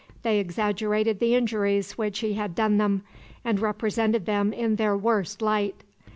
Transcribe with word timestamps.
They 0.23 0.39
exaggerated 0.39 1.19
the 1.19 1.35
injuries 1.35 1.95
which 1.95 2.21
he 2.21 2.33
had 2.33 2.55
done 2.55 2.79
them, 2.79 3.03
and 3.45 3.59
represented 3.59 4.25
them 4.25 4.51
in 4.51 4.77
their 4.77 4.97
worst 4.97 5.43
light. 5.43 5.83